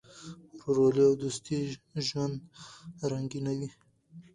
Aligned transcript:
ورورولي 0.61 1.03
او 1.07 1.13
دوستي 1.23 1.57
ژوند 2.07 2.35
رنګینوي. 3.11 3.69